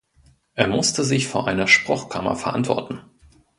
[0.55, 3.01] Er musste sich vor einer Spruchkammer verantworten.